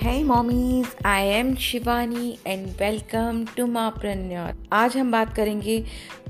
Hey 0.00 0.22
mommies, 0.22 0.86
I 1.04 1.22
am 1.22 1.56
Shivani 1.56 2.38
and 2.46 2.66
welcome 2.78 3.38
to 3.56 3.64
Mapreneur. 3.66 4.52
आज 4.72 4.96
हम 4.96 5.10
बात 5.12 5.34
करेंगे 5.36 5.78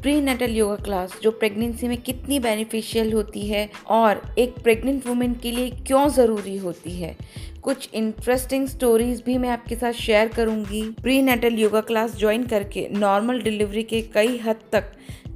प्री 0.02 0.20
नेटल 0.20 0.54
योगा 0.56 0.76
क्लास 0.84 1.18
जो 1.22 1.30
प्रेगनेंसी 1.30 1.88
में 1.88 1.96
कितनी 2.02 2.38
बेनिफिशियल 2.40 3.12
होती 3.12 3.46
है 3.48 3.68
और 3.96 4.22
एक 4.38 4.54
प्रेग्नेंट 4.62 5.06
वुमेन 5.06 5.34
के 5.42 5.50
लिए 5.52 5.70
क्यों 5.86 6.08
ज़रूरी 6.08 6.56
होती 6.56 6.92
है। 6.92 7.16
कुछ 7.62 7.88
इंटरेस्टिंग 7.94 8.66
स्टोरीज 8.68 9.22
भी 9.26 9.38
मैं 9.38 9.48
आपके 9.50 9.76
साथ 9.76 9.92
शेयर 9.92 10.28
करूँगी। 10.28 10.82
Pre 11.02 11.20
natal 11.22 11.58
yoga 11.58 11.80
class 11.90 12.16
join 12.18 12.46
करके 12.46 12.88
नॉर्मल 12.92 13.42
डिलीवरी 13.42 13.82
के 13.82 14.00
कई 14.14 14.38
हद 14.38 14.60
तक 14.72 14.92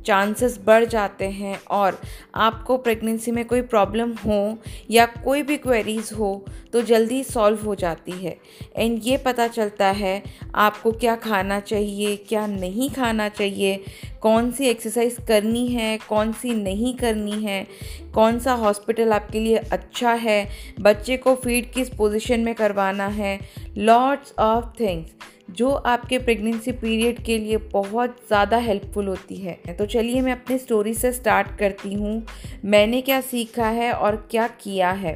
चांसेस 0.06 0.58
बढ़ 0.64 0.84
जाते 0.84 1.28
हैं 1.30 1.58
और 1.70 1.98
आपको 2.34 2.76
प्रेगनेंसी 2.78 3.30
में 3.30 3.44
कोई 3.44 3.62
प्रॉब्लम 3.62 4.12
हो 4.16 4.58
या 4.90 5.06
कोई 5.24 5.42
भी 5.42 5.56
क्वेरीज 5.56 6.10
हो 6.12 6.44
तो 6.72 6.82
जल्दी 6.82 7.22
सॉल्व 7.24 7.64
हो 7.66 7.74
जाती 7.74 8.12
है। 8.14 8.36
एंड 8.76 9.00
ये 9.04 9.16
पता 9.16 9.46
चलता 9.48 9.86
है 9.88 10.22
आपको 10.54 10.92
क्या 10.92 11.16
खाना 11.16 11.58
चाहिए, 11.60 12.16
क्या 12.18 12.46
नहीं 12.46 12.88
खाना 12.90 13.28
चाहिए, 13.28 13.80
कौन 14.22 14.50
सी 14.52 14.66
एक्सरसाइज 14.66 15.16
करनी 15.28 15.66
है, 15.68 15.98
कौन 15.98 16.32
सी 16.32 16.54
नहीं 16.54 16.94
करनी 16.94 17.42
है, 17.44 17.66
कौन 18.14 18.38
सा 18.38 18.52
हॉस्पिटल 18.54 19.12
आपके 19.12 19.40
लिए 19.40 19.56
अच्छा 19.56 20.12
है, 20.12 20.48
बच्चे 20.80 21.16
को 21.16 21.34
फ़ीड 21.34 21.72
किस 21.72 21.90
पोजीशन 21.90 22.40
में 22.40 22.54
करवाना 22.54 23.06
है 23.08 23.38
लॉट्स 23.78 24.34
ऑफ़ 24.38 24.66
थिंग्स 24.80 25.10
जो 25.48 25.70
आपके 25.70 26.18
प्रेगनेंसी 26.18 26.72
पीरियड 26.72 27.22
के 27.24 27.38
लिए 27.38 27.56
बहुत 27.72 28.16
ज़्यादा 28.28 28.56
हेल्पफुल 28.56 29.08
होती 29.08 29.36
है। 29.36 29.74
तो 29.78 29.86
चलिए 29.86 30.20
मैं 30.20 30.32
अपनी 30.32 30.58
स्टोरी 30.58 30.94
से 30.94 31.12
स्टार्ट 31.12 31.56
करती 31.58 31.92
हूँ। 31.94 32.22
मैंने 32.64 33.00
क्या 33.00 33.20
सीखा 33.20 33.68
है 33.70 33.92
और 33.92 34.16
क्या 34.30 34.46
किया 34.62 34.90
है? 34.92 35.14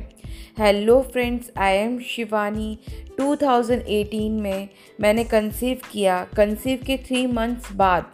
Hello 0.59 1.01
friends 1.03 1.51
I 1.59 1.77
am 1.77 1.99
Shivani. 2.01 2.79
2018 3.21 4.31
में 4.33 4.69
मैंने 5.01 5.25
कंसीव 5.25 5.81
किया। 5.93 6.23
कंसीव 6.37 6.83
के 6.87 6.97
थ्री 6.99 7.27
मंथ्स 7.27 7.73
बाद 7.73 8.13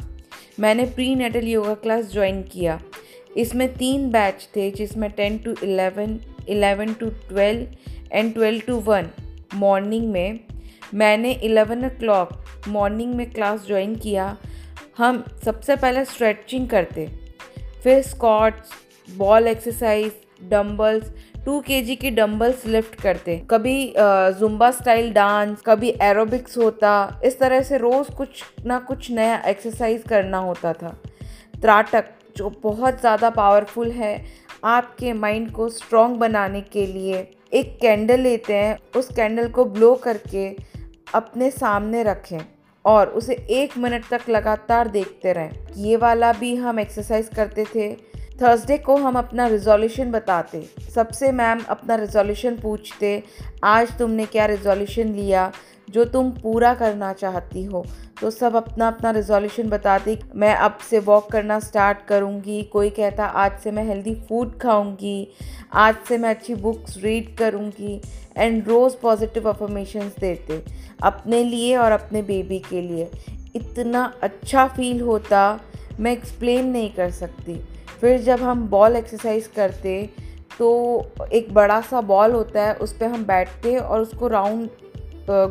मैंने 0.60 0.84
pre 0.86 1.14
natal 1.14 1.48
yoga 1.48 1.74
class 1.74 2.12
join 2.12 2.42
किया। 2.42 2.80
इसमें 3.36 3.68
तीन 3.74 4.10
बैच 4.10 4.48
थे, 4.56 4.70
जिसमें 4.70 5.10
ten 5.10 5.38
to 5.38 5.54
eleven 5.62 6.18
eleven 6.48 6.92
to 6.94 7.08
twelve 7.28 7.66
and 8.12 8.32
twelve 8.34 8.60
to 8.60 8.76
one 8.82 9.10
morning 9.54 10.10
में 10.12 10.38
मैंने 10.94 11.32
इलेवन 11.44 11.84
ओ 11.84 11.88
क्लॉक 11.98 12.68
मॉर्निंग 12.68 13.14
में 13.14 13.30
क्लास 13.30 13.66
ज्वाइन 13.66 13.94
किया। 13.96 14.36
हम 14.98 15.24
सबसे 15.44 15.76
पहले 15.76 16.04
स्ट्रेचिंग 16.04 16.68
करते। 16.68 17.06
फिर 17.82 18.02
squats 18.02 18.70
ball 19.08 19.48
exercise 19.48 20.12
dumbbells 20.50 21.10
two 21.44 21.58
K 21.60 21.80
G 21.82 21.94
की 21.96 22.10
डम्बल्स 22.10 22.66
लिफ्ट 22.66 22.94
करते। 23.00 23.36
कभी 23.50 23.92
जुम्बा 24.38 24.70
स्टाइल 24.70 25.12
डांस 25.12 25.62
कभी 25.66 25.94
एरोबिक्स 26.02 26.58
होता। 26.58 27.20
इस 27.24 27.38
तरह 27.38 27.62
से 27.62 27.78
रोज़ 27.78 28.10
कुछ 28.16 28.42
ना 28.66 28.78
कुछ 28.80 29.10
नया 29.10 29.42
एक्सरसाइज 29.46 30.02
करना 30.08 30.38
होता 30.38 30.72
था। 30.72 30.96
त्राटक, 31.62 32.04
जो 32.36 32.50
बहुत 32.62 33.00
ज़्यादा 33.00 33.30
पावरफुल 33.30 33.90
है, 33.92 34.24
आपके 34.64 35.12
माइंड 35.12 35.50
को 35.52 35.68
स्ट्रॉन्ग 35.70 36.16
बनाने 36.16 36.60
के 36.62 36.86
लिए 36.86 37.26
एक 37.52 37.76
कैंडल 37.80 38.20
लेते 38.20 38.54
हैं। 38.54 38.78
उस 38.96 39.08
कैंडल 39.16 39.48
को 39.48 39.64
ब्लो 39.66 39.94
करके 40.04 40.48
अपने 41.14 41.50
सामने 41.50 42.02
रखें 42.02 42.38
और 42.84 43.08
उसे 43.08 43.34
एक 43.50 43.76
मिनट 43.78 44.08
तक 44.10 44.20
लगातार 44.28 44.88
देखते 44.88 45.32
रहें। 45.32 45.52
ये 45.76 45.96
वाला 45.96 46.32
भी 46.32 46.54
हम 46.56 46.80
एक्सरसाइज 46.80 47.28
करते 47.36 47.64
थे। 47.74 47.90
थर्सडे 48.42 48.78
को 48.78 48.96
हम 48.96 49.16
अपना 49.16 49.46
रिजोल्यूशन 49.46 50.10
बताते। 50.10 50.62
सबसे 50.94 51.32
मैम 51.32 51.60
अपना 51.68 51.94
रिजोल्यूशन 51.94 52.56
पूछते, 52.56 53.22
आज 53.64 53.98
तुमने 53.98 54.26
क्या 54.26 54.46
रिजोल्यूशन 54.46 55.08
लिया 55.08 55.52
जो 55.90 56.04
तुम 56.04 56.30
पूरा 56.30 56.74
करना 56.74 57.12
चाहती 57.12 57.64
हो? 57.64 57.84
तो 58.20 58.30
सब 58.30 58.56
अपना 58.56 58.88
अपना 58.88 59.10
रिजोल्यूशन 59.10 59.68
बताते। 59.68 60.18
मैं 60.34 60.54
अब 60.54 60.78
से 60.90 60.98
वॉक 60.98 61.30
करना 61.30 61.58
स्टार्ट 61.60 61.98
करूँगी। 62.08 62.62
कोई 62.62 62.90
कहता, 62.90 63.24
आज 63.24 63.58
से 63.60 63.70
मैं 63.70 63.84
हेल्दी 63.84 64.14
फ़ूड 64.14 64.58
खाऊँगी। 64.60 65.28
आज 65.72 65.96
से 66.08 66.18
मैं 66.18 66.30
अच्छी 66.30 66.54
बुक्स 66.54 66.96
रीड 67.02 67.36
करूँगी। 67.36 68.00
एंड 68.36 68.68
रोज़ 68.68 68.96
पॉजिटिव 69.02 69.48
अफर्मेशंस 69.48 70.16
देते, 70.20 70.62
अपने 71.02 71.42
लिए 71.44 71.76
और 71.76 71.92
अपने 71.92 72.22
बेबी 72.22 72.58
के 72.58 72.80
लिए। 72.82 73.10
इतना 73.56 74.12
अच्छा 74.22 74.66
फील 74.66 75.00
होता, 75.00 75.60
मैं 76.00 76.12
एक्सप्लेन 76.12 76.68
नहीं 76.68 76.90
कर 76.90 77.10
सकती। 77.10 77.60
फिर 78.02 78.20
जब 78.20 78.40
हम 78.42 78.66
बॉल 78.68 78.96
एक्सरसाइज 78.96 79.46
करते 79.56 79.94
तो 80.58 80.68
एक 81.32 81.52
बड़ा 81.54 81.80
सा 81.80 82.00
बॉल 82.02 82.32
होता 82.32 82.62
है, 82.62 82.74
उस 82.74 82.92
पर 82.92 83.06
हम 83.06 83.24
बैठते 83.24 83.76
और 83.76 84.00
उसको 84.00 84.28
राउंड 84.28 84.68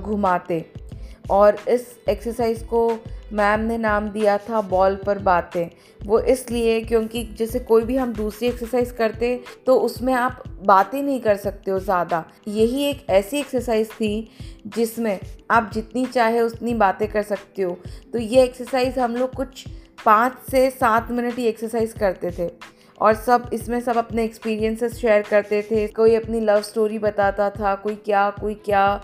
घुमाते। 0.02 0.66
और 1.32 1.58
इस 1.70 1.96
एक्सरसाइज 2.10 2.62
को 2.64 3.00
मैम 3.34 3.60
ने 3.60 3.78
नाम 3.78 4.10
दिया 4.10 4.38
था 4.40 4.62
बॉल 4.62 4.96
पर 5.06 5.20
बातें। 5.20 5.70
वो 6.02 6.20
इसलिए 6.20 6.80
क्योंकि 6.82 7.24
जैसे 7.38 7.60
कोई 7.62 7.84
भी 7.84 7.98
हम 7.98 8.14
दूसरी 8.14 8.48
एक्सरसाइज 8.48 8.92
करते 8.92 9.36
तो 9.66 9.76
उसमें 9.80 10.14
आप 10.14 10.44
बातें 10.66 11.02
नहीं 11.04 11.20
कर 11.22 11.36
सकते 11.38 11.72
हो 11.72 11.80
ज़्यादा। 11.80 12.24
यही 12.48 12.84
एक 12.86 13.06
ऐसी 13.10 13.38
एक्सरसाइज 13.40 13.92
थी, 13.92 14.30
जिसमें 14.68 15.20
आप 15.52 15.70
जितनी 15.74 16.06
चाहे 16.06 16.42
उतनी 16.42 16.74
बातें 16.76 17.08
कर 17.08 17.24
सकते 17.24 17.62
हो। 17.62 17.78
तो 18.14 18.20
ये 18.20 18.44
एक्सरसाइज 18.44 19.00
हम 19.00 19.16
लोग 19.16 19.34
कुछ 19.36 19.66
पाँच 20.06 20.38
से 20.52 20.70
सात 20.72 21.12
मिनट 21.12 21.38
ही 21.38 21.46
एक्सरसाइज 21.48 21.94
करते 21.94 22.32
थे। 22.32 22.50
और 22.98 23.14
सब, 23.16 23.50
इसमें 23.54 23.80
सब 23.82 23.98
अपने 23.98 24.24
एक्सपीरियंसेस 24.24 24.96
शेयर 24.96 25.22
करते 25.22 25.62
थे। 25.72 25.88
कोई 25.90 26.16
अपनी 26.16 26.40
लव 26.40 26.62
स्टोरी 26.62 27.00
बताता 27.00 27.50
था, 27.50 27.76
कोई 27.76 27.96
क्या 27.96 28.30
कोई 28.32 28.54
क्या। 28.66 29.02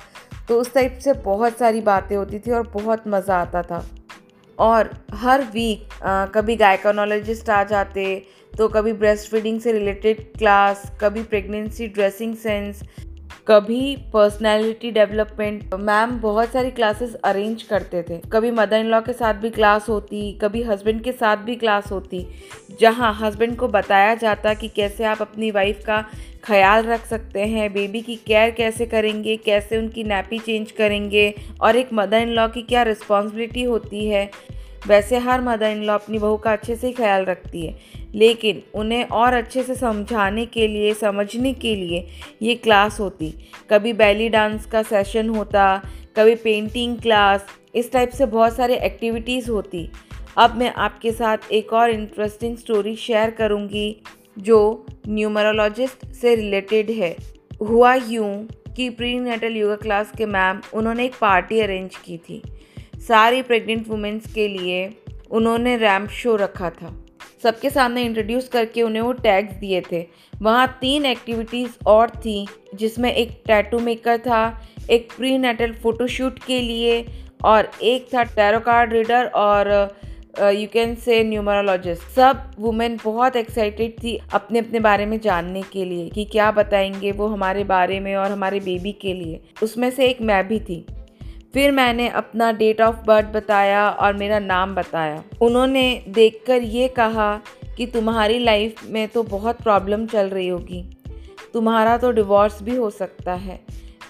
तो 0.48 0.60
उस 0.62 0.74
टाइप 0.74 1.00
से 1.04 1.14
बहुत 1.14 1.58
सारी 1.58 1.82
बातें 1.84 2.16
होती 2.16 2.40
थी 2.40 2.52
और 2.52 2.68
बहुत 2.70 3.08
मज़ा 3.08 3.38
आता 3.38 3.62
था। 3.62 3.86
और 4.58 4.90
हर 5.14 5.42
वीक 5.54 5.90
कभी 6.36 6.56
गायकोनोलॉजिस्ट 6.56 7.50
आ 7.50 7.64
जाते 7.64 8.06
तो 8.54 8.68
कभी 8.68 8.94
ब्रेस्ट 8.94 9.32
फीडिंग 9.32 9.60
से 9.62 9.72
रिलेटेड 9.72 10.22
क्लास 10.38 10.84
कभी 11.02 11.24
प्रेगनेंसी 11.24 11.88
ड्रेसिंग 11.88 12.36
सेंस 12.36 12.82
कभी 13.48 13.96
पर्सनालिटी 14.14 14.90
डेवलपमेंट 14.92 15.74
मैम 15.74 16.18
बहुत 16.20 16.50
सारी 16.50 16.72
क्लासेस 16.72 17.14
अरेंज 17.16 17.62
करते 17.64 18.02
थे। 18.04 18.18
कभी 18.32 18.50
मदर 18.52 18.78
इन 18.78 18.86
लॉ 18.86 19.00
के 19.02 19.14
साथ 19.14 19.34
भी 19.34 19.50
क्लास 19.50 19.88
होती, 19.90 20.32
कभी 20.42 20.64
हस्बैंड 20.64 21.02
के 21.04 21.12
साथ 21.12 21.38
भी 21.38 21.56
क्लास 21.56 21.92
होती, 21.92 22.26
जहाँ 22.80 23.14
हस्बैंड 23.22 23.56
को 23.58 23.68
बताया 23.68 24.14
जाता 24.16 24.54
कि 24.54 24.68
कैसे 24.68 25.04
आप 25.04 25.22
अपनी 25.22 25.52
वाइफ 25.52 25.84
का 25.86 26.04
ख्याल 26.44 26.84
रख 26.84 27.06
सकते 27.06 27.46
हैं 27.46 27.72
बेबी 27.74 28.02
की 28.02 28.16
केयर 28.28 28.52
कैसे 28.52 28.86
करेंगे, 28.86 29.38
कैसे 29.38 29.78
उनकी 29.78 30.04
नैपी 30.04 30.40
चेंज 30.40 30.72
करेंगे, 30.72 31.34
और 31.62 31.76
एक 31.76 31.90
मदर 31.94 32.18
इन 32.18 32.30
लॉ 32.30 32.48
की 32.48 32.62
क्या 32.62 32.84
रिस्पॉन्सिबिलिटी 32.84 33.64
होती 33.64 34.06
है। 34.08 34.30
वैसे 34.88 35.18
हर 35.18 35.42
मदर 35.42 35.68
इन 35.68 35.84
लॉ 35.84 35.94
अपनी 35.94 36.18
बहू 36.20 36.38
का 36.38 36.52
अच्छे 36.52 36.76
से 36.76 36.88
ही 36.88 36.94
ख्याल 36.94 37.26
रखती 37.26 37.66
है, 37.66 37.76
लेकिन 38.16 38.62
उन्हें 38.76 39.04
और 39.04 39.34
अच्छे 39.34 39.64
से 39.64 39.76
समझाने 39.76 40.46
के 40.46 40.68
लिए, 40.68 40.94
समझने 40.94 41.54
के 41.54 41.76
लिए 41.76 42.08
ये 42.42 42.56
क्लास 42.56 43.00
होती। 43.00 43.34
कभी 43.70 43.94
बैली 43.94 44.30
डांस 44.30 44.66
का 44.66 44.84
सेशन 44.84 45.30
होता, 45.30 45.82
कभी 46.18 46.36
पेंटिंग 46.36 46.98
क्लास 46.98 47.46
इस 47.76 47.92
टाइप 47.92 48.10
से 48.10 48.26
बहुत 48.26 48.56
सारे 48.56 48.78
एक्टिविटीज़ 48.78 49.50
होती। 49.52 49.90
अब 50.38 50.56
मैं 50.58 50.74
आपके 50.74 51.12
साथ 51.12 51.52
एक 51.52 51.74
और 51.74 51.90
इंटरेस्टिंग 51.90 52.58
स्टोरी 52.58 52.96
शेयर 52.96 53.30
करूँगी, 53.30 53.96
जो 54.40 54.86
न्यूमरोलॉजिस्ट 55.08 56.06
से 56.12 56.36
रिलेटेड 56.36 56.90
है। 56.92 57.16
हुआ 57.62 57.94
यूँ 57.96 58.48
कि 58.76 58.90
प्री 58.90 59.18
नेटल 59.20 59.56
योगा 59.56 59.76
क्लास 59.76 60.12
के 60.18 60.26
मैम 60.26 60.62
उन्होंने 60.74 61.06
एक 61.06 61.16
पार्टी 61.22 61.60
अरेंज 61.60 61.96
की 61.96 62.18
थी। 62.20 62.42
सारी 62.98 63.42
प्रेग्नेंट 63.42 63.88
वुमेंस 63.88 64.34
के 64.34 64.48
लिए 64.48 64.90
उन्होंने 65.32 65.76
रैम्प 65.78 66.10
शो 66.10 66.36
रखा 66.36 66.70
था। 66.70 66.94
सबके 67.44 67.70
सामने 67.70 68.04
इंट्रोड्यूस 68.04 68.48
करके 68.48 68.82
उन्हें 68.82 69.02
वो 69.02 69.12
टैग्स 69.14 69.54
दिए 69.54 69.82
थे। 69.92 70.06
वहाँ 70.42 70.68
तीन 70.82 71.06
एक्टिविटीज़ 71.06 71.72
और 71.88 72.10
थी, 72.10 72.48
जिसमें 72.76 73.12
एक 73.14 73.42
टैटू 73.48 73.80
मेकर 73.80 74.18
था, 74.18 74.62
एक 74.90 75.12
प्री 75.18 75.38
नेटल 75.38 75.74
फ़ोटोशूट 75.74 76.40
के 76.40 76.60
लिए, 76.62 77.06
और 77.46 77.70
एक 77.84 78.08
था 78.14 78.24
टैरो 78.24 78.60
कार्ड 78.60 78.94
रीडर 78.94 79.26
और 79.26 79.72
यू 80.40 80.68
कैन 80.74 80.96
से 80.96 81.24
न्यूमरोलॉजिस्ट 81.24 82.04
सब 82.16 82.52
वुमेन 82.60 82.98
बहुत 83.04 83.36
एक्साइटेड 83.36 83.94
थी 84.04 84.20
अपने 84.34 84.60
अपने 84.60 84.80
बारे 84.80 85.06
में 85.06 85.20
जानने 85.20 85.62
के 85.62 85.86
लिए, 85.86 86.10
कि 86.10 86.26
क्या 86.26 86.52
बताएँगे 86.52 87.12
वो 87.12 87.28
हमारे 87.28 87.64
बारे 87.64 88.00
में 88.00 88.16
और 88.16 88.32
हमारे 88.32 88.60
बेबी 88.60 88.92
के 88.92 89.14
लिए। 89.14 89.40
उसमें 89.64 89.90
से 89.92 90.08
एक 90.08 90.22
मैं 90.22 90.48
भी 90.48 90.60
थी। 90.60 90.86
फिर 91.58 91.72
मैंने 91.72 92.10
अपना 92.10 92.52
डेट 92.52 92.82
ऑफ़ 92.82 92.96
बर्थ 92.96 93.26
बताया 93.26 93.90
और 93.90 94.14
मेरा 94.14 94.40
नाम 94.40 94.76
बताया। 94.76 95.24
उन्होंने 95.42 96.04
देखकर 96.08 96.62
ये 96.62 96.88
कहा 96.88 97.42
कि 97.78 97.86
तुम्हारी 97.86 98.40
लाइफ 98.40 98.76
में 98.86 99.08
तो 99.08 99.24
बहुत 99.24 99.62
प्रॉब्लम 99.62 100.06
चल 100.06 100.30
रही 100.30 100.48
होगी। 100.48 100.98
तुम्हारा 101.54 101.98
तो 101.98 102.12
डिवोर्स 102.12 102.64
भी 102.64 102.76
हो 102.76 102.90
सकता 102.90 103.34
है। 103.34 103.60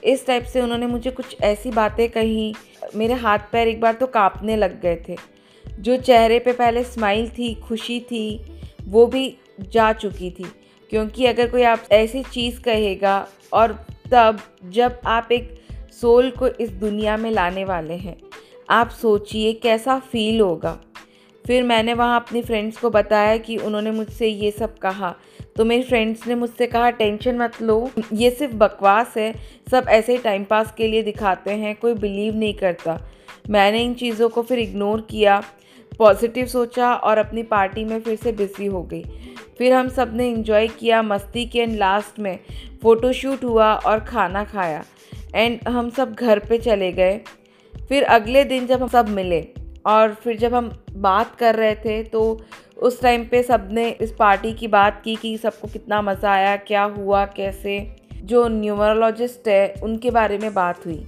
इस 0.04 0.28
टाइप 0.28 0.44
से 0.44 0.62
उन्होंने 0.62 0.88
मुझे 0.88 1.12
कुछ 1.12 1.38
ऐसी 1.42 1.72
बातें 1.72 2.10
कही। 2.10 2.56
मेरे 2.96 3.14
हाथ 3.14 3.40
पैर 3.52 3.68
एक 3.68 3.82
बार 3.82 3.94
तो 3.94 4.08
कांपने 4.08 4.56
लग 4.56 4.82
गए 4.82 5.04
थे। 5.10 5.16
जो 5.80 5.98
चेहरे 5.98 6.40
पे 6.40 6.54
पहले 6.54 6.84
स्माइल 6.84 7.30
थी, 7.30 7.54
खुशी 7.54 8.00
थी, 8.00 8.46
वो 8.88 9.08
भी 9.08 9.38
जा 9.60 9.94
चुकी 9.94 10.32
थी। 10.32 10.46
क्योंकि 10.90 11.26
अगर 11.26 11.48
कोई 11.48 11.64
आप 11.64 11.84
ऐसी 11.92 12.24
चीज़ 12.24 12.62
कहेगा 12.62 13.28
और 13.54 13.86
तब 14.12 14.40
जब 14.66 15.00
आप 15.06 15.32
एक 15.32 15.57
सोल 16.02 16.30
को 16.30 16.48
इस 16.48 16.70
दुनिया 16.70 17.18
में 17.18 17.32
लाने 17.32 17.66
वाले 17.66 17.94
हैं। 17.94 18.18
आप 18.70 18.90
सोचिए 18.90 19.54
कैसा 19.54 20.00
फील 20.00 20.42
होगा। 20.42 20.80
फिर 21.48 21.64
मैंने 21.64 21.94
वहाँ 21.94 22.20
अपनी 22.20 22.42
फ्रेंड्स 22.42 22.78
को 22.78 22.90
बताया 22.90 23.38
कि 23.38 23.58
उन्होंने 23.58 23.92
मुझसे 23.92 24.28
ये 24.28 24.52
सब 24.52 24.78
कहा। 24.78 25.16
तो 25.56 25.66
मेरी 25.66 25.84
फ्रेंड्स 25.84 26.28
ने 26.28 26.36
मुझसे 26.36 26.68
कहा 26.68 26.90
टेंशन 26.90 27.38
मत 27.38 27.62
लो, 27.62 27.92
ये 28.14 28.32
सिर्फ़ 28.32 28.56
बकवास 28.56 29.14
है। 29.18 29.36
सब 29.72 29.86
ऐसे 29.90 30.12
ही 30.12 30.18
टाइम 30.18 30.44
पास 30.44 30.74
के 30.78 30.88
लिए 30.88 31.04
दिखाते 31.04 31.52
हैं, 31.52 31.76
कोई 31.76 31.94
बिलीव 31.94 32.36
नहीं 32.36 32.54
करता। 32.54 33.02
मैंने 33.50 33.84
इन 33.84 33.94
चीज़ों 33.94 34.30
को 34.30 34.42
फिर 34.42 34.60
इग्नोर 34.60 35.02
किया 35.02 35.44
पॉजिटिव 36.00 36.46
सोचा 36.46 36.94
और 36.94 37.18
अपनी 37.18 37.44
पार्टी 37.44 37.84
में 37.84 38.00
फिर 38.02 38.16
से 38.16 38.32
बिज़ी 38.32 38.66
हो 38.66 38.84
गई। 38.84 39.04
फिर 39.58 39.74
हम 39.74 39.90
सबने 39.90 40.30
इन्जॉय 40.30 40.68
किया 40.68 41.02
मस्ती 41.02 41.46
की 41.46 41.60
एंड 41.60 41.78
लास्ट 41.78 42.20
में। 42.20 42.40
फ़ोटोशूट 42.82 43.44
हुआ 43.44 43.74
और 43.76 44.00
खाना 44.00 44.44
खाया। 44.44 44.84
एंड 45.36 45.68
हम 45.68 45.90
सब 45.90 46.14
घर 46.14 46.40
पे 46.40 46.58
चले 46.58 46.92
गए। 46.92 47.20
फिर 47.74 48.04
अगले 48.04 48.44
दिन 48.44 48.68
जब 48.68 48.82
हम 48.82 48.88
सब 48.88 49.10
मिले 49.10 49.42
और 49.86 50.14
फिर 50.14 50.38
जब 50.38 50.54
हम 50.54 50.72
बात 50.94 51.36
कर 51.36 51.56
रहे 51.56 51.76
थे 51.76 52.02
तो 52.04 52.22
उस 52.78 53.02
टाइम 53.02 53.24
पे 53.26 53.42
सबने 53.44 53.90
इस 53.92 54.12
पार्टी 54.12 54.54
की 54.54 54.68
बात 54.68 55.02
की 55.06 55.16
कि 55.16 55.38
सबको 55.38 55.68
कितना 55.68 56.02
मज़ा 56.02 56.32
आया, 56.32 56.56
क्या 56.58 56.84
हुआ, 56.84 57.26
कैसे। 57.28 57.80
जो 58.14 58.48
न्यूमरोलॉजिस्ट 58.48 59.48
है, 59.48 59.74
उनके 59.84 60.12
बारे 60.12 60.38
में 60.38 60.54
बात 60.54 60.86
हुई। 60.86 61.06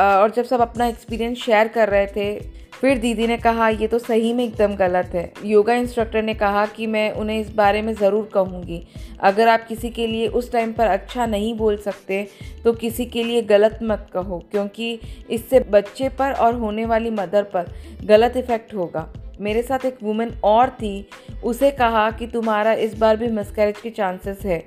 और 0.00 0.30
जब 0.30 0.44
सब 0.44 0.60
अपना 0.60 0.86
एक्सपीरियंस 0.86 1.38
शेयर 1.38 1.68
कर 1.68 1.88
रहे 1.88 2.06
थे 2.06 2.34
फिर 2.80 2.98
दीदी 2.98 3.26
ने 3.26 3.36
कहा, 3.36 3.68
ये 3.68 3.86
तो 3.86 3.98
सही 3.98 4.32
में 4.32 4.44
एकदम 4.44 4.74
गलत 4.76 5.10
है। 5.14 5.32
योगा 5.44 5.74
इंस्ट्रक्टर 5.74 6.22
ने 6.22 6.34
कहा 6.34 6.64
कि 6.66 6.86
मैं 6.86 7.10
उन्हें 7.12 7.40
इस 7.40 7.54
बारे 7.54 7.82
में 7.82 7.92
ज़रूर 7.94 8.28
कहूँगी। 8.34 8.82
अगर 9.20 9.48
आप 9.48 9.66
किसी 9.66 9.90
के 9.90 10.06
लिए 10.06 10.26
उस 10.30 10.50
टाइम 10.52 10.72
पर 10.72 10.86
अच्छा 10.86 11.26
नहीं 11.26 11.54
बोल 11.56 11.76
सकते 11.76 12.26
तो 12.64 12.72
किसी 12.74 13.06
के 13.06 13.24
लिए 13.24 13.42
गलत 13.44 13.78
मत 13.82 14.06
कहो, 14.12 14.38
क्योंकि 14.50 14.98
इससे 15.30 15.60
बच्चे 15.62 16.08
पर 16.10 16.32
और 16.34 16.54
होने 16.54 16.84
वाली 16.84 17.10
मदर 17.12 17.42
पर 17.54 17.72
गलत 18.04 18.36
इफ़ेक्ट 18.36 18.74
होगा। 18.74 19.08
मेरे 19.40 19.62
साथ 19.62 19.84
एक 19.84 19.96
वुमेन 20.02 20.34
और 20.44 20.70
थी, 20.72 21.08
उसे 21.44 21.70
कहा 21.72 22.10
कि, 22.10 22.26
तुम्हारा 22.26 22.72
इस 22.74 22.98
बार 22.98 23.16
भी 23.16 23.28
मिसकैरेज 23.28 23.80
के 23.80 23.90
चांसेस 23.90 24.44
है। 24.44 24.62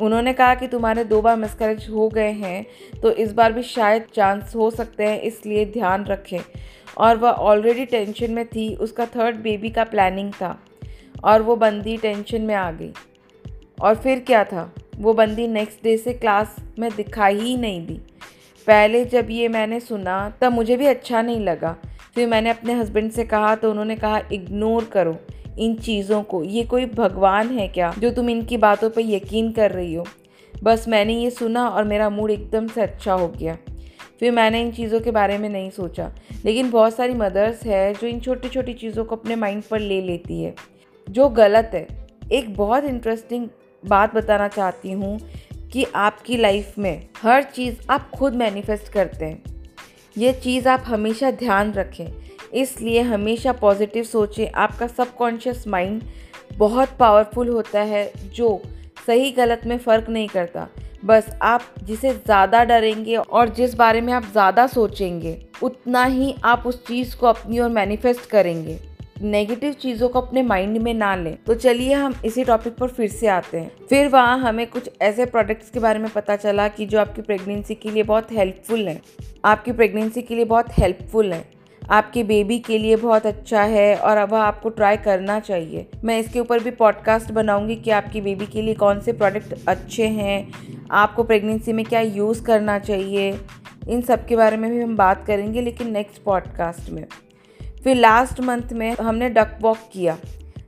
उन्होंने 0.00 0.32
कहा 0.32 0.54
कि, 0.54 0.66
तुम्हारे 0.68 1.04
दो 1.04 1.20
बार 1.22 1.36
मिसकैरेज 1.36 1.86
हो 1.90 2.08
गए 2.08 2.30
हैं 2.32 2.66
तो 3.02 3.10
इस 3.12 3.32
बार 3.32 3.52
भी 3.52 3.62
शायद 3.64 4.04
चांस 4.14 4.54
हो 4.56 4.70
सकते 4.70 5.04
हैं, 5.04 5.20
इसलिए 5.22 5.64
ध्यान 5.66 6.04
रखें। 6.04 6.40
और 6.96 7.16
वह 7.16 7.30
ऑलरेडी 7.30 7.84
टेंशन 7.84 8.30
में 8.30 8.46
थी। 8.46 8.74
उसका 8.74 9.06
थर्ड 9.06 9.36
बेबी 9.36 9.68
का 9.68 9.84
प्लानिंग 9.84 10.32
था 10.32 10.58
और 11.24 11.42
वो 11.42 11.56
बंदी 11.56 11.96
टेंशन 11.96 12.42
में 12.42 12.54
आ 12.54 12.70
गई। 12.70 12.92
और 13.82 13.94
फिर 13.94 14.18
क्या 14.18 14.44
था? 14.44 14.72
वो 14.96 15.12
बंदी 15.14 15.46
नेक्स्ट 15.46 15.82
डे 15.84 15.96
से 15.96 16.12
क्लास 16.12 16.56
में 16.78 16.90
दिखाई 16.96 17.38
ही 17.38 17.56
नहीं 17.56 17.86
दी। 17.86 18.00
पहले 18.66 19.04
जब 19.04 19.26
ये 19.30 19.48
मैंने 19.48 19.80
सुना, 19.80 20.32
तब 20.40 20.52
मुझे 20.52 20.76
भी 20.76 20.86
अच्छा 20.86 21.22
नहीं 21.22 21.40
लगा। 21.40 21.76
फिर 22.14 22.28
मैंने 22.28 22.50
अपने 22.50 22.72
हस्बैंड 22.72 23.10
से 23.12 23.24
कहा 23.24 23.54
तो 23.54 23.70
उन्होंने 23.70 23.96
कहा 23.96 24.20
इग्नोर 24.32 24.84
करो 24.84 25.16
इन 25.58 25.74
चीज़ों 25.74 26.22
को। 26.22 26.42
ये 26.44 26.62
कोई 26.62 26.86
भगवान 26.86 27.48
है 27.48 27.68
क्या 27.68 27.94
जो 27.98 28.10
तुम 28.10 28.30
इनकी 28.30 28.56
बातों 28.56 28.90
पर 28.90 29.00
यकीन 29.00 29.52
कर 29.52 29.70
रही 29.70 29.94
हो? 29.94 30.06
बस 30.54 30.84
मैंने 30.88 31.14
ये 31.14 31.30
सुना 31.30 31.68
और 31.68 31.84
मेरा 31.84 32.10
मूड 32.10 32.30
एकदम 32.30 32.66
से 32.66 32.80
अच्छा 32.80 33.12
हो 33.12 33.28
गया। 33.28 33.56
फिर 34.20 34.32
मैंने 34.32 34.60
इन 34.60 34.72
चीज़ों 34.72 35.00
के 35.00 35.10
बारे 35.10 35.38
में 35.38 35.48
नहीं 35.48 35.70
सोचा। 35.70 36.12
लेकिन 36.44 36.70
बहुत 36.70 36.94
सारी 36.94 37.14
मदर्स 37.14 37.62
है 37.62 37.94
जो 37.94 38.06
इन 38.06 38.20
छोटी 38.20 38.48
छोटी 38.48 38.74
चीज़ों 38.74 39.04
को 39.04 39.16
अपने 39.16 39.36
माइंड 39.36 39.62
पर 39.62 39.80
ले 39.80 40.00
लेती 40.00 40.42
है, 40.42 40.54
जो 41.10 41.28
गलत 41.28 41.70
है। 41.74 42.08
एक 42.32 42.54
बहुत 42.56 42.84
इंटरेस्टिंग 42.84 43.48
बात 43.86 44.14
बताना 44.14 44.48
चाहती 44.48 44.92
हूँ 44.92 45.20
कि 45.72 45.86
आपकी 45.94 46.36
लाइफ 46.36 46.78
में 46.78 47.08
हर 47.22 47.42
चीज़ 47.42 47.76
आप 47.90 48.10
खुद 48.10 48.34
मैनिफेस्ट 48.34 48.92
करते 48.92 49.24
हैं। 49.24 49.42
ये 50.18 50.32
चीज़ 50.32 50.68
आप 50.68 50.82
हमेशा 50.86 51.30
ध्यान 51.30 51.72
रखें। 51.72 52.06
इसलिए 52.54 53.00
हमेशा 53.00 53.52
पॉजिटिव 53.52 54.04
सोचें। 54.04 54.48
आपका 54.54 54.86
सबकॉन्शियस 54.86 55.66
माइंड 55.68 56.02
बहुत 56.56 56.88
पावरफुल 57.00 57.48
होता 57.48 57.80
है, 57.80 58.12
जो 58.34 58.62
सही 59.06 59.30
गलत 59.30 59.60
में 59.66 59.78
फ़र्क 59.78 60.08
नहीं 60.08 60.28
करता। 60.28 60.68
बस 61.04 61.30
आप 61.42 61.62
जिसे 61.84 62.10
ज़्यादा 62.10 62.62
डरेंगे 62.64 63.16
और 63.16 63.48
जिस 63.48 63.74
बारे 63.74 64.00
में 64.00 64.12
आप 64.12 64.24
ज़्यादा 64.24 64.66
सोचेंगे, 64.66 65.36
उतना 65.62 66.04
ही 66.04 66.34
आप 66.44 66.62
उस 66.66 66.86
चीज़ 66.86 67.16
को 67.16 67.26
अपनी 67.26 67.58
ओर 67.60 67.68
मैनिफेस्ट 67.70 68.28
करेंगे। 68.30 68.78
नेगेटिव 69.22 69.72
चीज़ों 69.72 70.08
को 70.08 70.20
अपने 70.20 70.42
माइंड 70.42 70.78
में 70.78 70.92
ना 70.94 71.14
लें। 71.16 71.36
तो 71.44 71.54
चलिए 71.54 71.94
हम 71.94 72.14
इसी 72.24 72.44
टॉपिक 72.44 72.76
पर 72.76 72.88
फिर 72.88 73.08
से 73.08 73.26
आते 73.26 73.58
हैं। 73.58 73.70
फिर 73.88 74.08
वहाँ 74.08 74.38
हमें 74.38 74.66
कुछ 74.66 74.90
ऐसे 75.02 75.26
प्रोडक्ट्स 75.26 75.70
के 75.70 75.80
बारे 75.80 75.98
में 75.98 76.10
पता 76.10 76.36
चला 76.36 76.68
कि 76.68 76.86
जो 76.86 77.00
आपकी 77.00 77.22
प्रेगनेंसी 77.22 77.74
के 77.74 77.90
लिए 77.90 78.02
बहुत 78.02 78.32
हेल्पफुल 78.32 78.88
हैं। 78.88 79.00
आपकी 79.44 79.72
प्रेगनेंसी 79.72 80.22
के 80.22 80.34
लिए 80.34 80.44
बहुत 80.44 80.78
हेल्पफुल 80.78 81.32
हैं। 81.32 81.44
आपके 81.90 82.24
बेबी 82.24 82.58
के 82.58 82.78
लिए 82.78 82.96
बहुत 82.96 83.26
अच्छा 83.26 83.62
है 83.62 83.96
और 83.96 84.16
अब 84.16 84.34
आपको 84.34 84.68
ट्राई 84.68 84.96
करना 84.96 85.40
चाहिए। 85.40 85.86
मैं 86.04 86.18
इसके 86.18 86.40
ऊपर 86.40 86.62
भी 86.62 86.70
पॉडकास्ट 86.70 87.32
बनाऊँगी 87.32 87.76
कि 87.76 87.90
आपकी 87.90 88.20
बेबी 88.20 88.46
के 88.46 88.62
लिए 88.62 88.74
कौन 88.74 89.00
से 89.00 89.12
प्रोडक्ट 89.12 89.54
अच्छे 89.68 90.06
हैं, 90.08 90.52
आपको 90.90 91.22
प्रेगनेंसी 91.22 91.72
में 91.72 91.84
क्या 91.84 92.00
यूज़ 92.00 92.42
करना 92.42 92.78
चाहिए। 92.78 93.40
इन 93.88 94.00
सब 94.00 94.26
के 94.26 94.36
बारे 94.36 94.56
में 94.56 94.70
भी 94.70 94.80
हम 94.80 94.96
बात 94.96 95.26
करेंगे, 95.26 95.60
लेकिन 95.60 95.90
नेक्स्ट 95.90 96.22
पॉडकास्ट 96.22 96.90
में। 96.90 97.06
फिर 97.84 97.96
लास्ट 97.96 98.40
मंथ 98.40 98.72
में 98.72 98.96
हमने 99.00 99.28
डक 99.28 99.58
वॉक 99.60 99.78
किया, 99.92 100.18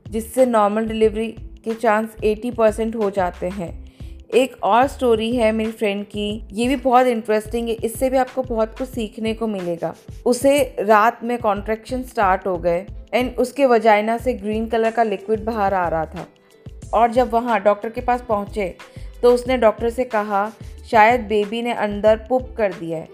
जिससे 0.09 0.45
नॉर्मल 0.45 0.85
डिलीवरी 0.85 1.27
के 1.65 1.73
चांस 1.73 2.15
80 2.23 2.51
परसेंट 2.51 2.95
हो 2.95 3.09
जाते 3.09 3.49
हैं। 3.49 3.80
एक 4.33 4.55
और 4.63 4.87
स्टोरी 4.87 5.31
है 5.35 5.51
मेरी 5.51 5.71
फ्रेंड 5.71 6.05
की। 6.05 6.29
ये 6.51 6.67
भी 6.67 6.75
बहुत 6.75 7.07
इंटरेस्टिंग 7.07 7.67
है। 7.69 7.73
इससे 7.75 8.09
भी 8.09 8.17
आपको 8.17 8.43
बहुत 8.43 8.77
कुछ 8.77 8.89
सीखने 8.89 9.33
को 9.33 9.47
मिलेगा। 9.47 9.93
उसे 10.25 10.59
रात 10.79 11.23
में 11.23 11.37
कॉन्ट्रेक्शन 11.37 12.03
स्टार्ट 12.03 12.45
हो 12.47 12.57
गए 12.57 12.85
एंड 13.13 13.35
उसके 13.35 13.65
वजाइना 13.65 14.17
से 14.17 14.33
ग्रीन 14.33 14.67
कलर 14.67 14.91
का 14.91 15.03
लिक्विड 15.03 15.43
बाहर 15.45 15.73
आ 15.73 15.87
रहा 15.87 16.05
था। 16.05 16.27
और 16.93 17.11
जब 17.11 17.31
वहाँ 17.31 17.59
डॉक्टर 17.63 17.89
के 17.89 18.01
पास 18.01 18.23
पहुँचे 18.29 18.75
तो 19.21 19.33
उसने 19.33 19.57
डॉक्टर 19.57 19.89
से 19.89 20.03
कहा, 20.05 20.51
शायद 20.91 21.21
बेबी 21.21 21.61
ने 21.61 21.73
अंदर 21.73 22.25
पुप 22.29 22.53
कर 22.57 22.73
दिया 22.73 22.97
है। 22.97 23.07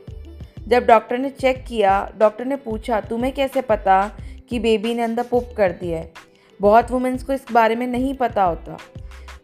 जब 0.67 0.85
डॉक्टर 0.85 1.17
ने 1.17 1.29
चेक 1.29 1.63
किया 1.65 2.11
डॉक्टर 2.17 2.45
ने 2.45 2.55
पूछा, 2.55 2.99
तुम्हें 3.01 3.33
कैसे 3.33 3.61
पता 3.61 4.11
कि 4.49 4.59
बेबी 4.59 4.93
ने 4.93 5.01
अंदर 5.01 5.23
पुप 5.23 5.49
कर 5.57 5.71
दिया 5.71 5.97
है? 5.97 6.11
बहुत 6.59 6.91
वुमेंस 6.91 7.23
को 7.23 7.33
इस 7.33 7.45
बारे 7.51 7.75
में 7.75 7.85
नहीं 7.87 8.13
पता 8.15 8.43
होता। 8.43 8.77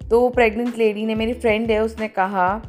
तो 0.10 0.20
वो 0.22 0.30
प्रेग्नेंट 0.30 0.78
लेडी 0.78 1.06
ने, 1.06 1.16
मेरी 1.16 1.34
फ्रेंड 1.34 1.72
है, 1.72 1.80
उसने 1.80 2.08
कहा 2.10 2.62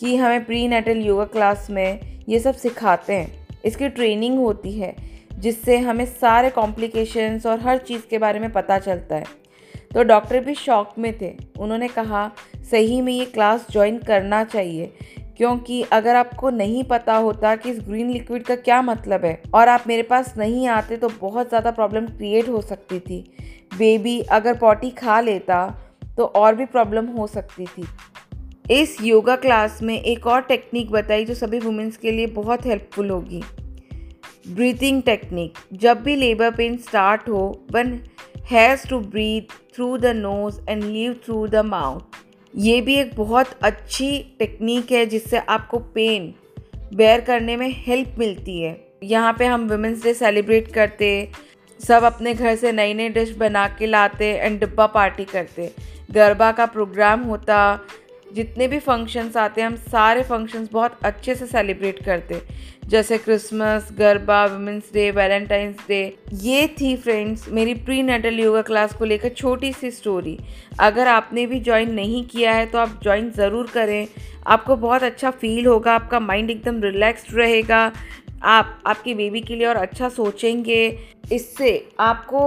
कि 0.00 0.16
हमें 0.16 0.44
प्री 0.44 0.66
नेटल 0.68 0.98
योगा 0.98 1.24
क्लास 1.26 1.66
में 1.70 2.00
ये 2.28 2.38
सब 2.38 2.54
सिखाते 2.56 3.12
हैं। 3.12 3.46
इसकी 3.64 3.88
ट्रेनिंग 3.88 4.38
होती 4.38 4.72
है, 4.72 4.94
जिससे 5.34 5.76
हमें 5.78 6.04
सारे 6.06 6.50
कॉम्प्लिकेशंस 6.50 7.46
और 7.46 7.60
हर 7.60 7.78
चीज़ 7.78 8.06
के 8.10 8.18
बारे 8.18 8.40
में 8.40 8.50
पता 8.52 8.78
चलता 8.78 9.16
है। 9.16 9.36
तो 9.94 10.02
डॉक्टर 10.04 10.40
भी 10.40 10.54
शॉक 10.54 10.94
में 10.98 11.12
थे। 11.20 11.32
उन्होंने 11.58 11.88
कहा, 11.88 12.30
सही 12.70 13.00
में 13.00 13.12
ये 13.12 13.24
क्लास 13.26 13.66
ज्वाइन 13.70 13.98
करना 13.98 14.42
चाहिए, 14.44 14.92
क्योंकि 15.36 15.82
अगर 15.92 16.16
आपको 16.16 16.50
नहीं 16.50 16.82
पता 16.84 17.16
होता 17.16 17.54
कि 17.56 17.70
इस 17.70 17.80
ग्रीन 17.80 18.10
लिक्विड 18.10 18.42
का 18.42 18.56
क्या 18.56 18.80
मतलब 18.82 19.24
है, 19.24 19.40
और 19.54 19.68
आप 19.68 19.84
मेरे 19.88 20.02
पास 20.04 20.34
नहीं 20.38 20.66
आते 20.68 20.96
तो 20.96 21.08
बहुत 21.20 21.48
ज़्यादा 21.48 21.70
प्रॉब्लम 21.70 22.06
क्रिएट 22.08 22.48
हो 22.48 22.60
सकती 22.62 22.98
थी। 23.00 23.20
बेबी 23.78 24.20
अगर 24.22 24.56
पॉटी 24.56 24.90
खा 24.92 25.20
लेता 25.20 25.60
तो 26.18 26.24
और 26.36 26.54
भी 26.54 26.64
प्रॉब्लम 26.66 27.06
हो 27.08 27.26
सकती 27.26 27.66
थी। 27.66 27.84
इस 28.70 28.96
योगा 29.02 29.36
क्लास 29.36 29.78
में 29.82 30.00
एक 30.00 30.26
और 30.26 30.40
टेक्निक 30.42 30.90
बताई 30.90 31.24
जो 31.24 31.34
सभी 31.34 31.58
वुमेंस 31.58 31.96
के 31.96 32.10
लिए 32.10 32.26
बहुत 32.34 32.66
हेल्पफुल 32.66 33.10
होगी। 33.10 33.42
ब्रीथिंग 34.48 35.02
टेक्निक 35.02 35.58
जब 35.74 36.02
भी 36.02 36.16
लेबर 36.16 36.50
पेन 36.50 36.76
स्टार्ट 36.78 37.28
हो 37.28 37.44
one 37.72 37.98
has 38.50 38.88
to 38.88 38.98
breathe 39.00 39.54
through 39.74 39.96
the 39.98 40.06
nose 40.16 40.60
and 40.68 40.82
leave 40.84 41.12
through 41.24 41.46
the 41.46 41.64
mouth 41.66 42.16
ये 42.54 42.80
भी 42.80 42.94
एक 42.94 43.14
बहुत 43.16 43.58
अच्छी 43.62 44.18
टेक्निक 44.38 44.92
है 44.92 45.04
जिससे 45.06 45.38
आपको 45.38 45.78
पेन 45.94 46.32
बेयर 46.94 47.20
करने 47.20 47.56
में 47.56 47.68
हेल्प 47.76 48.14
मिलती 48.18 48.60
है। 48.60 48.76
यहाँ 49.04 49.32
पे 49.38 49.46
हम 49.46 49.68
वुमेंस 49.68 50.02
डे 50.02 50.14
सेलिब्रेट 50.14 50.72
करते 50.72 51.10
सब 51.80 52.04
अपने 52.04 52.34
घर 52.34 52.56
से 52.56 52.72
नई 52.72 52.94
नई 52.94 53.08
डिश 53.10 53.36
बना 53.36 53.66
के 53.68 53.86
लाते 53.86 54.32
एंड 54.34 54.58
डिब्बा 54.60 54.86
पार्टी 54.88 55.24
करते। 55.26 55.70
गरबा 56.10 56.50
का 56.52 56.66
प्रोग्राम 56.68 57.22
होता, 57.22 57.80
जितने 58.34 58.66
भी 58.68 58.78
फ़ंक्शंस 58.78 59.36
आते 59.36 59.60
हैं 59.60 59.68
हम 59.68 59.76
सारे 59.86 60.22
फ़ंक्शंस 60.22 60.68
बहुत 60.72 60.98
अच्छे 61.04 61.34
से 61.34 61.46
सेलिब्रेट 61.46 62.04
करते। 62.04 62.40
जैसे 62.84 63.16
Christmas 63.18 63.88
Garba 63.92 64.44
women's 64.46 64.90
day 64.92 65.10
Valentine's 65.10 65.76
day 65.88 66.00
ये 66.34 66.66
थी 66.80 66.94
फ्रेंड्स 66.96 67.48
मेरी 67.48 67.74
प्री 67.76 68.02
नेटल 68.02 68.38
योगा 68.40 68.62
क्लास 68.62 68.92
को 68.94 69.04
लेकर 69.04 69.28
छोटी 69.30 69.72
सी 69.72 69.90
स्टोरी 69.90 70.38
अगर 70.80 71.08
आपने 71.08 71.46
भी 71.46 71.60
ज्वाइन 71.60 71.92
नहीं 71.94 72.24
किया 72.26 72.52
है 72.54 72.66
तो 72.66 72.78
आप 72.78 72.98
ज्वाइन 73.02 73.30
ज़रूर 73.30 73.66
करें। 73.74 74.06
आपको 74.46 74.76
बहुत 74.76 75.02
अच्छा 75.02 75.30
फील 75.32 75.66
होगा, 75.66 75.94
आपका 75.94 76.20
माइंड 76.20 76.50
एकदम 76.50 76.80
रिलैक्स्ड 76.82 77.34
रहेगा। 77.36 77.90
आप, 78.42 78.82
आपकी 78.86 79.14
बेबी 79.14 79.40
के 79.40 79.54
लिए 79.54 79.66
और 79.66 79.76
अच्छा 79.76 80.08
सोचेंगे, 80.08 80.98
इससे 81.32 81.70
आपको 82.00 82.40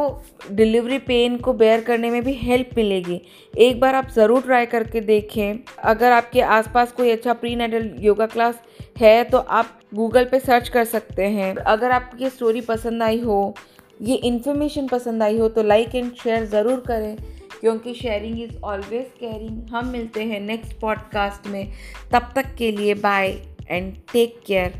डिलीवरी 0.51 0.97
पेन 0.99 1.37
को 1.37 1.53
बेयर 1.53 1.81
करने 1.81 2.09
में 2.11 2.21
भी 2.23 2.33
हेल्प 2.33 2.69
मिलेगी। 2.77 3.21
एक 3.57 3.79
बार 3.79 3.95
आप 3.95 4.09
ज़रूर 4.09 4.41
ट्राई 4.41 4.65
करके 4.65 5.01
देखें। 5.01 5.59
अगर 5.83 6.11
आपके 6.11 6.41
आसपास 6.41 6.91
कोई 6.91 7.11
अच्छा 7.11 7.33
प्री 7.33 7.55
नेटल 7.55 7.89
योगा 7.99 8.25
क्लास 8.27 8.61
है 8.97 9.23
तो 9.23 9.37
आप 9.37 9.79
गूगल 9.95 10.25
पे 10.25 10.39
सर्च 10.39 10.69
कर 10.69 10.85
सकते 10.85 11.25
हैं। 11.27 11.55
अगर 11.55 11.91
आपकी 11.91 12.29
स्टोरी 12.29 12.61
पसंद 12.61 13.03
आई 13.03 13.19
हो, 13.19 13.53
ये 14.01 14.15
इन्फॉर्मेशन 14.17 14.87
पसंद 14.87 15.23
आई 15.23 15.37
हो 15.37 15.49
तो 15.49 15.63
लाइक 15.63 15.95
एंड 15.95 16.13
शेयर 16.13 16.45
ज़रूर 16.47 16.83
करें, 16.87 17.15
क्योंकि 17.59 17.93
शेयरिंग 17.93 18.41
इज़ 18.41 18.57
ऑलवेज 18.59 19.11
केयरिंग 19.19 19.67
हम 19.71 19.87
मिलते 19.87 20.23
हैं 20.23 20.39
नेक्स्ट 20.41 20.79
पॉडकास्ट 20.79 21.47
में। 21.47 21.71
तब 22.13 22.31
तक 22.35 22.55
के 22.57 22.71
लिए 22.71 22.93
बाय 22.95 23.37
एंड 23.69 23.93
टेक 24.13 24.39
केयर 24.47 24.73